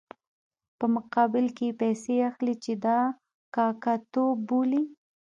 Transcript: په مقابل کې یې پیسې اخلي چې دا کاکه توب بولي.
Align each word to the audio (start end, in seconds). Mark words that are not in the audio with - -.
په 0.79 0.85
مقابل 0.95 1.45
کې 1.57 1.65
یې 1.69 1.77
پیسې 1.81 2.15
اخلي 2.29 2.55
چې 2.63 2.73
دا 2.85 2.99
کاکه 3.55 3.93
توب 4.13 4.35
بولي. 4.47 4.83